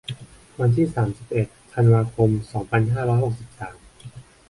[0.59, 3.75] วันที่ สามสิบเอ็ด ธันวาคม สองพันห้าร้อยหกสิบสาม